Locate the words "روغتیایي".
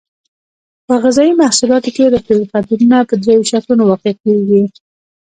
2.13-2.45